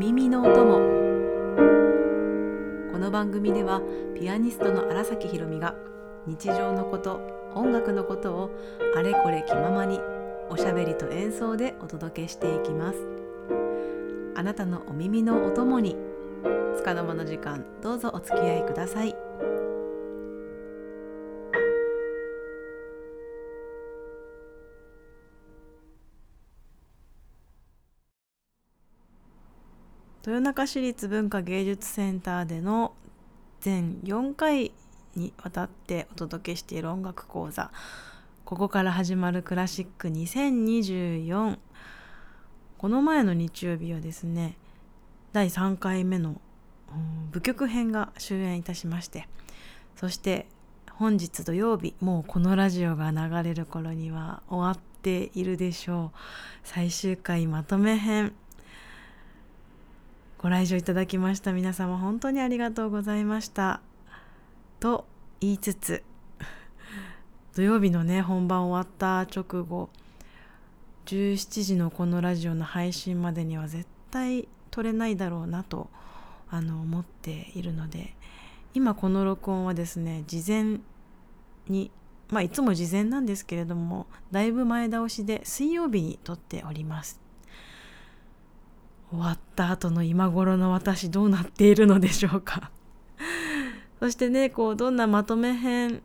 [0.00, 0.78] 耳のお供。
[2.90, 3.82] この番組では
[4.18, 5.74] ピアニストの荒崎ひろみが
[6.26, 7.20] 日常のこと
[7.54, 8.50] 音楽のことを
[8.96, 10.00] あれこれ気ままに
[10.48, 12.98] おしゃべりと演奏でお届けしていきます。
[14.36, 15.98] あなたのお耳のお供に
[16.78, 19.14] つかの間の時間どうぞお付き合いください。
[30.40, 32.94] 豊中市立文化芸術センターでの
[33.60, 34.72] 全4回
[35.14, 37.70] にわたってお届けしている音楽講座
[38.46, 41.58] ここから始まるクラシック2024
[42.78, 44.56] この前の日曜日はですね
[45.34, 46.40] 第3回目の
[47.34, 49.28] 舞曲編が終演いたしまして
[49.94, 50.46] そして
[50.92, 56.18] 本日土曜日もうこのラジオが流れる頃には終わっているでしょう
[56.64, 58.32] 最終回まとめ編
[60.42, 61.52] ご来場いただきました。
[61.52, 63.82] 皆様本当にありがとうございました。
[64.80, 65.04] と
[65.38, 66.02] 言いつつ
[67.54, 69.90] 土曜日のね本番終わった直後
[71.04, 75.90] 17時のこのラジオの配信までには絶対撮れないだろうなと
[76.48, 78.14] あの思っているので
[78.72, 80.78] 今この録音はですね事前
[81.68, 81.90] に
[82.30, 87.29] まあいつも事前なんですけれどもだいぶ前倒しで水曜日に撮っております。
[89.10, 92.70] 終わった後の今頃の私どうなっているのでしょうか。
[93.98, 96.02] そしてねこうどんなまとめ編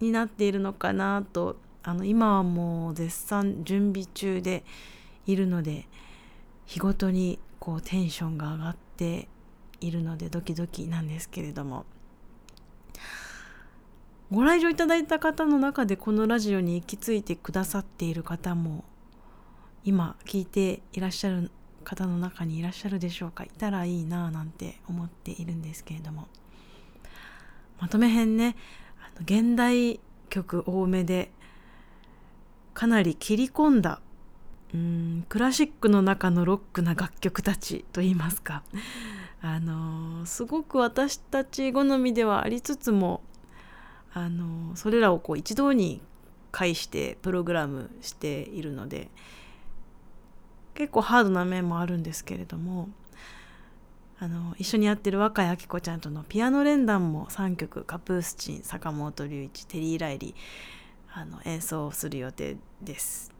[0.00, 4.64] になっているのかなとあの今はもう絶賛準備中で
[5.26, 5.88] いるので
[6.66, 9.28] 日ごとにこうテンションが上がって
[9.80, 11.86] いるのでドキドキなんですけれども。
[14.30, 18.84] ご来場いただいた方の中でこのラジオに行き着いてくださっている方も
[19.82, 21.50] 今聞いていらっしゃる
[21.84, 23.44] 方の中にいらっしゃるでしょうか？
[23.44, 26.28] いたらいいなぁなんて思っているんですけれども。
[27.80, 28.56] まとめ編ね。
[28.98, 31.30] あの現代曲多めで
[32.74, 34.00] かなり切り込んだ
[34.72, 38.62] うんクラシックの中のロックな楽曲たちといいますか。
[39.42, 43.22] あのすごく私たち好みではありつつも
[44.12, 46.02] あのそれらをこう一堂に
[46.52, 49.10] 会してプログラムしているので
[50.80, 52.88] 結構ハードな面もあるんですけれども
[54.18, 63.30] あの一緒にやってる若井明子ちゃんとのピアノ連弾も3曲カプースチン坂本龍一テリー・ライリーあの演奏する予定です。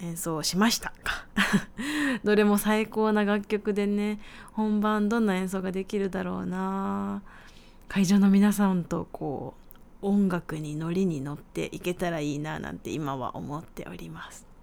[0.00, 0.92] 演奏しました
[2.24, 4.18] どれも最高な楽曲でね
[4.54, 7.22] 本番どんな演奏ができるだろうな。
[7.86, 9.54] 会場の皆さんとこ
[10.02, 14.53] う音楽に乗りに乗っていけたらいいななんて今は思っております。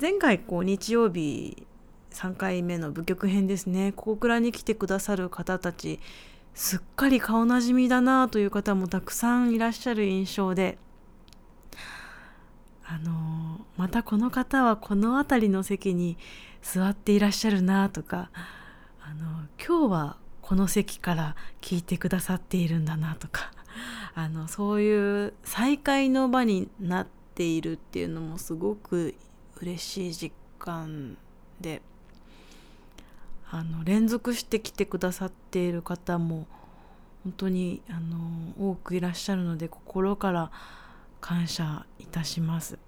[0.00, 1.66] 前回こう日曜日
[2.10, 3.92] 3回目の舞曲編ですね。
[3.92, 6.00] 小倉に来てくださる方たち
[6.52, 10.78] すっかり顔なじみだなという方もたくさんいらっしゃる印象で
[12.84, 16.16] あのまたこの方はこの辺りの席に
[16.60, 18.30] 座っていらっしゃるなとか
[19.00, 23.52] あの今日はこの席から聞いてくださっているんだなとか
[24.14, 29.14] あのそういう再会の場になっているっていうのもすごく
[29.64, 31.16] 嬉しい実感
[31.58, 31.80] で
[33.50, 36.46] あの連続して来てくださっている方も
[37.24, 40.50] 本当にあの多くいらっしゃるので心から
[41.22, 42.78] 感謝いたします。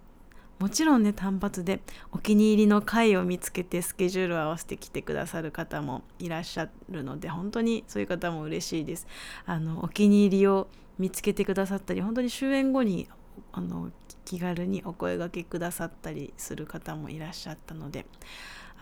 [0.59, 1.81] もちろんね単発で
[2.12, 9.06] お気に入りの回を見つけてスケジュールを合わせて来てくださる方もいらっしゃるので本当にそういう方も嬉しいです。
[9.44, 13.08] あのお気に入りを見つけてくださったり本当に終演後に
[13.56, 13.91] あの
[14.27, 18.05] 気軽にお声がけくださったりする方もいらっしゃったので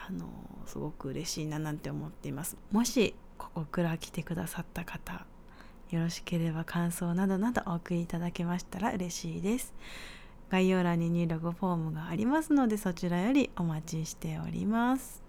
[0.08, 0.26] あの
[0.66, 2.56] すごく嬉しいななんて思っています。
[2.72, 5.24] もしここから来てくださった方
[5.90, 9.72] よろしければ感想などなどお送りいただけましたら嬉しいです。
[10.50, 15.23] 概要欄に入力フォームがありますのでそちらよりお待ちしております。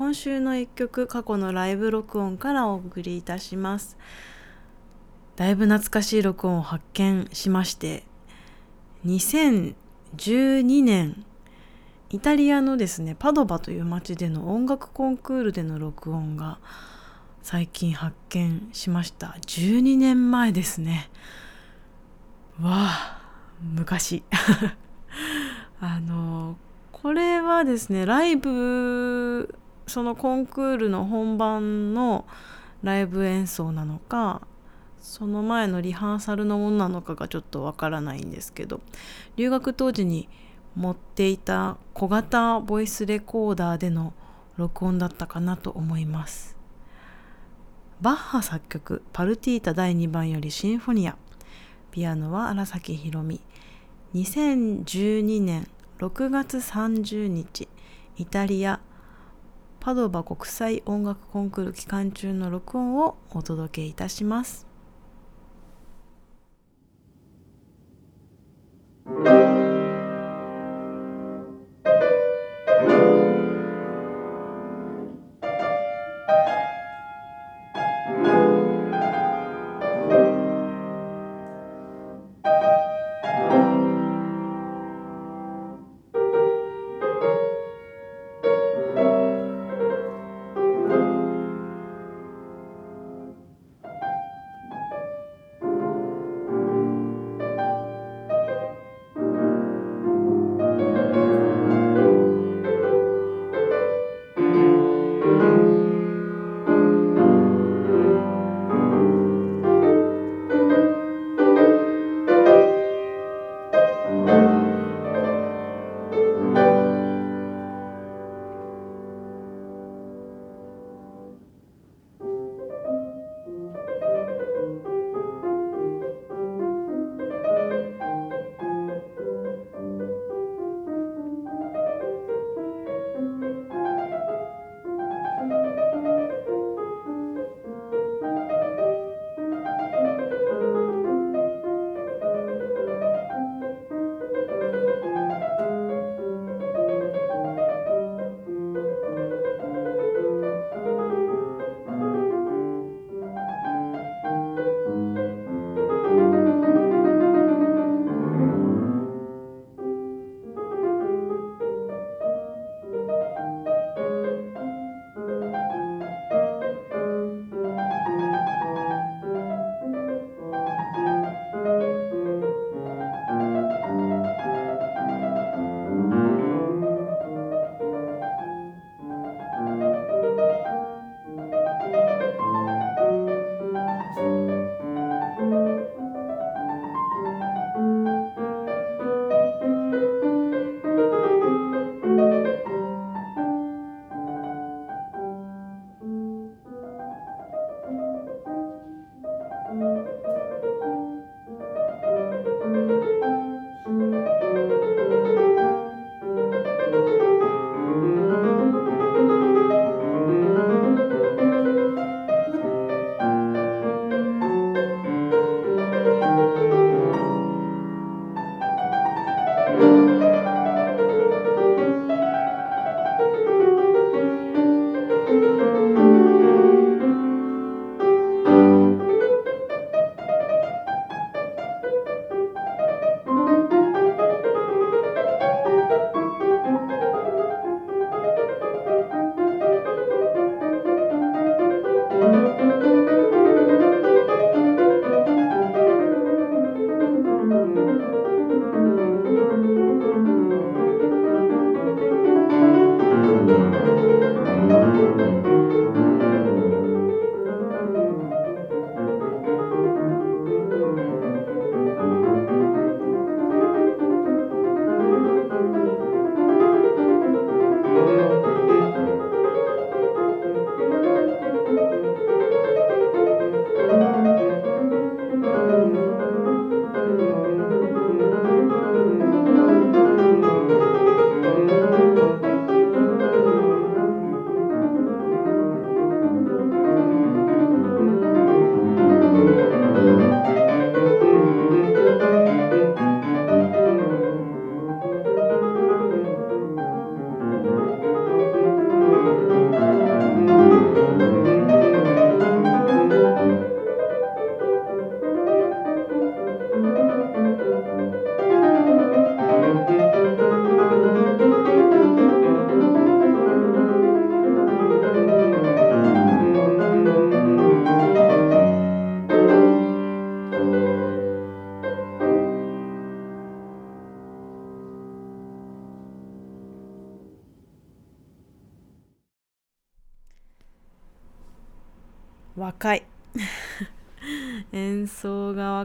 [0.00, 3.98] 今週の一曲過去のライブ録音からお送りいたします。
[5.36, 8.04] だいぶ懐かしい録音を発見しまして
[9.04, 9.74] 2012
[10.82, 11.26] 年
[12.08, 16.60] イタリアのですねパドバという町での音楽コンクールでの録音が
[17.42, 19.36] 最近発見しました。
[19.46, 21.10] 12年前ですね。
[22.58, 23.22] わあ
[23.60, 24.22] 昔。
[25.78, 26.56] あの
[26.90, 29.59] これはですねライブ
[29.90, 32.24] そのコンクールの本番の
[32.82, 34.42] ライブ演奏なのか
[35.00, 38.80] その前のリハーサルのものなのかがちょっとわからないんですけど
[39.36, 40.28] 留学当時に
[40.76, 44.12] 持っていた小型ボイスレコーダーでの
[44.56, 46.56] 録音だったかなと思います。
[48.00, 51.16] バッハ作曲パルティータ第2番よりシンフォニア。
[51.90, 53.40] ピアノは荒崎宏美
[54.14, 55.66] 2012年
[55.98, 57.68] 6月30日
[58.16, 58.80] イタリア
[59.80, 64.66] パドバ国際音楽コンクール期間中の録音をお届けいたします。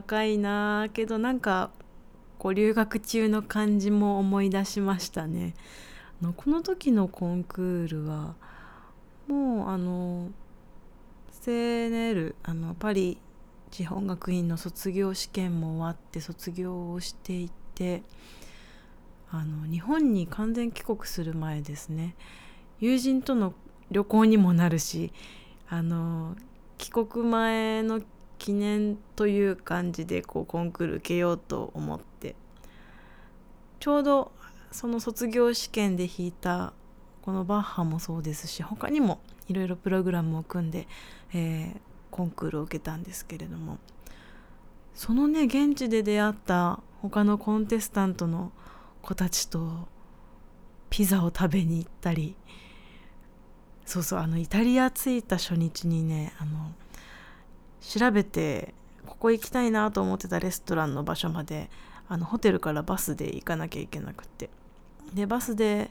[0.06, 1.70] 奏が若いなけどなんか
[2.38, 5.54] こう留学中の感じも思い出しましたね。
[6.22, 8.36] のこの時のコンクールは
[9.26, 10.30] もうあの
[11.42, 13.18] CNL あのパリ
[13.70, 18.02] 地方学院の卒業試験も終わって卒業をしていて
[19.30, 22.14] あの日本に完全帰国する前ですね
[22.80, 23.52] 友人との
[23.90, 25.12] 旅行にもなるし
[25.68, 26.36] あの
[26.78, 28.00] 帰国前の
[28.38, 32.34] 記念という感じでこうコンクール受けようと思って。
[33.78, 34.32] ちょうど
[34.72, 36.72] その卒業試験で弾いた
[37.22, 40.88] このバッハもそうですし他にもいろいろプログラムを組んで、
[41.34, 41.78] えー、
[42.10, 43.78] コンクールを受けたんですけれども。
[44.96, 48.50] そのね現地で出会った他のコンテスタントの
[49.02, 49.88] 子たちと
[50.88, 52.34] ピザを食べに行ったり
[53.84, 56.72] そうそうあのイタリア着いた初日にねあの
[57.80, 58.74] 調べて
[59.06, 61.70] ここ行きたいなと思ってたレストランの場所まで
[62.08, 64.50] あのホテルからバスで行かなきゃいけなくて。
[65.14, 65.90] でバスで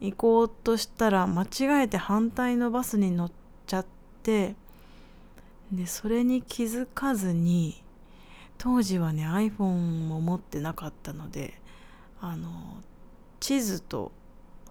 [0.00, 3.32] 行こうとしたら間違えて反対のバスに乗っ
[3.66, 3.86] ちゃっ
[4.22, 4.54] て
[5.70, 7.82] でそれに気づかずに
[8.58, 11.60] 当時はね iPhone も持ってなかったので
[12.20, 12.78] あの
[13.40, 14.12] 地図と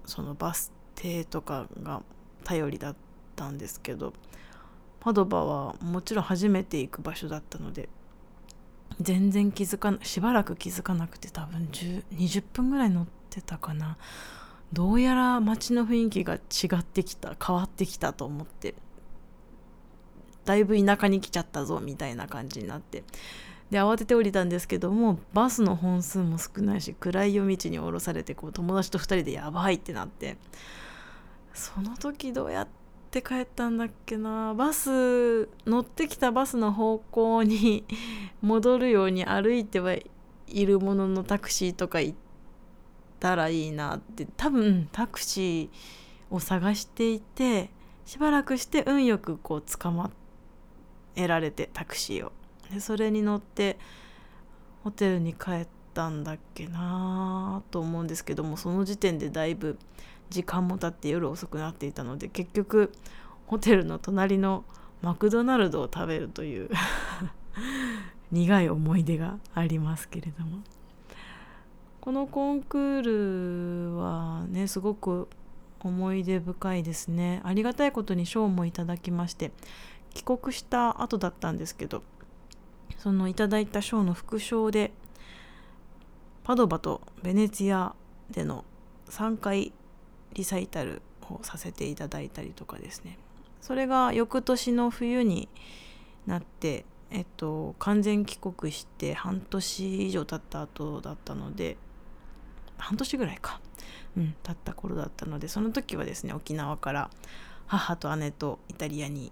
[0.06, 2.02] そのバス停とかが
[2.44, 2.96] 頼りだっ
[3.36, 4.14] たんですけど
[5.00, 7.90] パドバはもちろん初めて行く場所だったので
[9.00, 13.98] 全然気づかなしばらく気づかなくて多分20分ぐらい乗ってたかな。
[14.72, 18.76] どうやら街の雰囲気が違ってきた変わってきたと思って
[20.46, 23.04] だいぶ田舎に来ちゃったぞみたいな感じになって。
[23.72, 30.38] で慌てて降りたんですけどもバスの本数も少ないし暗い夜道に降ろされてこう友達と2人でやばいってなって
[31.54, 32.68] その時どうやっ
[33.10, 34.54] って帰ったんだっけな。
[34.54, 37.84] バス乗ってきたバスの方向に
[38.42, 39.96] 戻るように歩いては
[40.46, 42.18] いるもののタクシーとか行っ
[43.20, 44.28] たらいいなって。
[44.38, 47.72] 多分タクシーを探していて
[48.06, 50.12] しばらくして運よくこう捕ま
[51.16, 52.32] えられてタクシーを。
[52.72, 53.80] でそれに乗って
[54.84, 59.80] ホテルに帰ったんだっけなと思うんですけどもその時点でだいぶ
[60.30, 62.92] 時間も経って夜遅くなっていたので結局
[63.48, 64.64] ホテルの隣の
[65.02, 66.70] マクドナルドを食べるという
[68.32, 70.60] 苦い思い出がありますけれども。
[72.02, 75.28] このコンクールはねすごく
[75.82, 77.42] 思い出深いですね。
[77.44, 79.52] ありがたいことに賞もいただきまして
[80.14, 82.04] 帰国した後だったんですけど
[82.98, 84.92] そのいただいた賞の副賞で
[86.44, 87.96] パドバとベネツィア
[88.32, 88.66] での
[89.10, 89.72] 3回
[90.34, 93.18] リサイタルをさせていただいたりとかですね。
[93.62, 95.50] それが翌年の冬に
[96.26, 101.78] なってえっと完全帰国して半年以上経った後だったので
[102.78, 103.60] 半年ぐらいか。
[104.18, 107.10] うん経った頃だったのでその時はですね沖縄から
[107.68, 109.32] 母と姉とイタリアに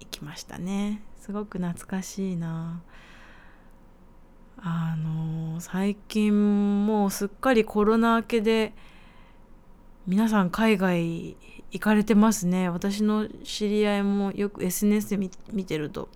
[0.00, 1.02] 行きましたね。
[1.20, 2.82] すごく懐かしいな。
[4.58, 8.72] あの最近もうすっかりコロナ明けで
[10.06, 11.36] 皆さん海外
[11.70, 12.68] 行かれてますね。
[12.68, 16.10] 私の知り合いもよく SNS で見てると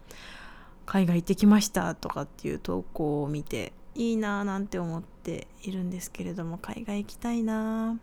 [0.84, 7.98] 海外行ってきましたとかっていう投稿を見ていいなぁなんて思っているんですけれども海外行きたいな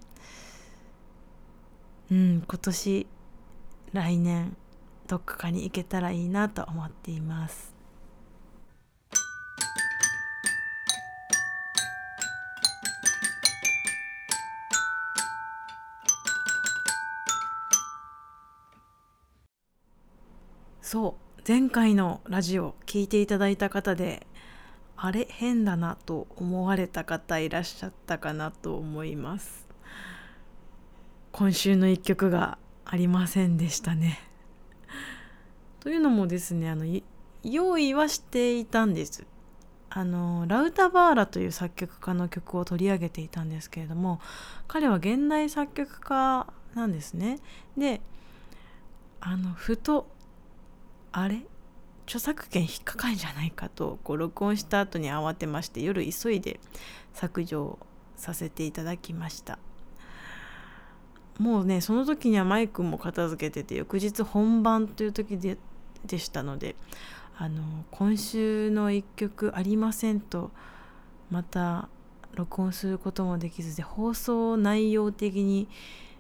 [2.12, 3.08] うん今年
[3.94, 4.58] 来年
[5.08, 7.75] どっかに行けたらいいなと思っています。
[20.86, 24.28] そう前回のラジオ聞いていただいた方で
[24.96, 29.68] あれ変だなと思われた方いらっしゃったかなと思います。
[31.32, 34.20] 今週の一曲がありませんでしたね。
[35.80, 36.86] というのもですねあの
[37.42, 39.26] 用意はしていたんです。
[39.90, 44.20] あのラウタ・バーラという作曲家の曲を取り上げていたんですけれども
[44.68, 47.40] 彼は現代作曲家なんですね。
[47.76, 48.02] で
[49.20, 50.14] あのふと
[51.18, 51.46] あれ？
[52.06, 56.60] 著作権引っかかんじゃないかとこう録音した後に慌てまして夜急いで
[57.14, 57.80] 削除
[58.18, 59.58] させていただきました。
[61.40, 65.58] もうねその時にはマイクも片付けてて翌日本番という時で
[66.06, 66.76] でしたので
[67.38, 70.52] あの今週の1曲ありませんと
[71.32, 71.88] また
[72.34, 75.68] 録音することもできずで放送内容的に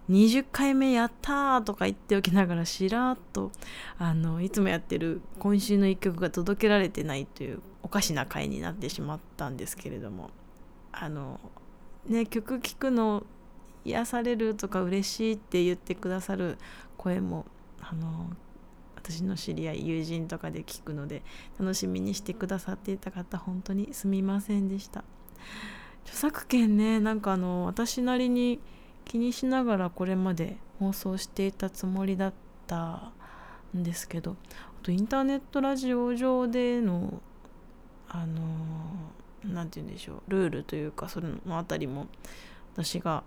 [0.10, 3.52] 20回目やったーとか言っておきながらしらーっと
[3.98, 10.30] あのいつもやってる今週の1曲が届けられてないというおかしな回になってしまったんですけれども
[10.92, 11.40] あの
[12.08, 13.24] ね曲聴くの
[13.84, 16.58] 癒されるとか嬉しいって言ってくださる
[16.98, 17.46] 声も
[17.82, 18.30] あの
[18.96, 21.24] 私の知り合い友人とかで聞くので
[21.60, 25.04] 楽しみにしてくださっていた方本当にすみませんでした。
[26.06, 28.60] 著作権ねなんかあの私なりに
[29.06, 32.34] 気にしながらこれまで放送していたつもりだっ
[32.68, 33.12] た
[33.76, 34.36] んですけど
[34.82, 37.22] あとインターネットラジオ上での
[38.10, 38.42] あの
[39.44, 42.08] 何て言うんでしょうルールというかその辺りも
[42.74, 43.24] 私が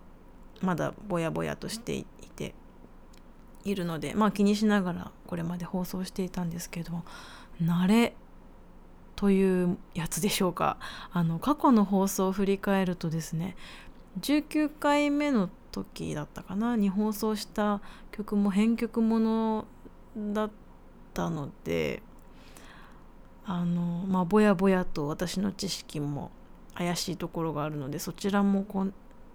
[0.60, 2.04] まだぼやぼやとしてい
[2.36, 2.54] て
[3.64, 7.02] いるのでまあ気にしながらこれまで放送していたんですけど
[7.62, 8.14] 慣れ
[9.16, 10.76] というやつでしょうか。
[11.10, 13.56] あの過去の放送を振り返るとですね
[14.20, 17.80] 19回目の時だったかなに放送した
[18.12, 19.64] 曲も編曲もの
[20.16, 20.50] だっ
[21.14, 22.02] たので
[23.44, 26.30] あのまあぼやぼやと私の知識も
[26.74, 28.86] 怪しいところがあるのでそちらもこ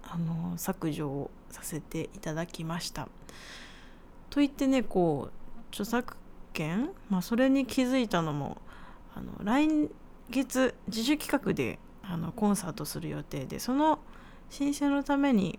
[0.02, 3.08] あの削除をさせていただきました。
[4.30, 6.16] といってねこう著作
[6.52, 8.58] 権、まあ、それに気づいたのも
[9.14, 9.68] あの来
[10.30, 13.98] 月自主企画であのコンサートする予定でその
[14.50, 15.58] 申請のために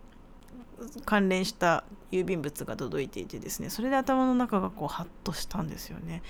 [1.05, 6.21] 関連した郵便物が届いていてですねそれで頭の中がこうハッとしたんですよね。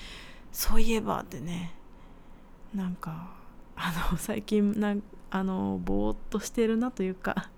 [0.52, 1.74] そういえばってね
[2.74, 3.30] なんか
[3.76, 4.96] あの最近な
[5.30, 7.50] あのぼーっとしてるなというか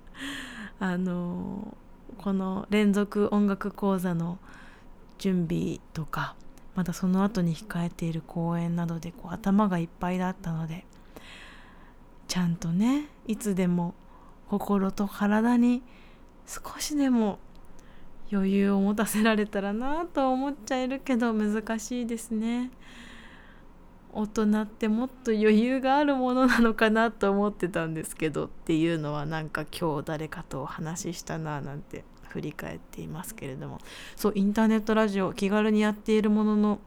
[0.80, 1.78] あの
[2.18, 4.40] この連続音楽講座の
[5.20, 6.36] 準備とか
[6.76, 10.86] まだその後に控えている公演などでこう頭がいっぱいだったので
[12.28, 13.94] ちゃんとねいつでも
[14.50, 15.84] 心と体に
[16.48, 17.40] 少しでも
[18.32, 22.72] 余裕を持たせられたらなと思っちゃえるけど難しいですね。
[24.14, 33.80] 大人ってもっと余裕があるものなのかなと思ってたんですけどっていうのはなんか今日誰かとお話ししたななんて振り返っていますけれども
[34.16, 36.80] そうインターネットラジオ気軽にやっているものの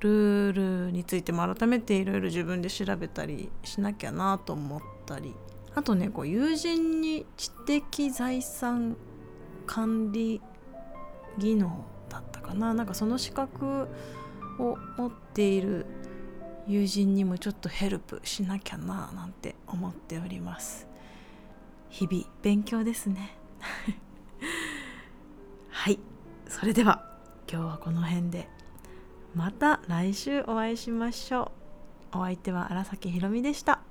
[0.00, 5.34] ルールについても改めていろいろ自分で調べたりしなきゃなと思ったり
[5.76, 8.96] あとねこう友人に知的財産
[9.66, 10.40] 管理
[11.38, 12.72] 技能だったかな。
[12.72, 13.86] なんかその資格
[14.58, 15.84] を持っている
[16.66, 20.88] 友人にもちょっとヘルプしなきゃななんて思っております。
[21.90, 23.36] 日々勉強ですね。
[25.68, 25.98] はい。
[26.48, 27.04] それでは
[27.50, 28.48] 今日はこの辺で。
[29.34, 31.52] また来週お会いしましょ
[32.14, 32.18] う。
[32.18, 33.82] お相手は荒崎ひろみでした。